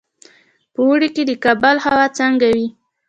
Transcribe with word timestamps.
په 0.73 0.79
اوړي 0.87 1.09
کې 1.15 1.23
د 1.29 1.31
کابل 1.43 1.75
هوا 1.85 2.05
څنګه 2.19 2.47
وي؟ 2.55 2.67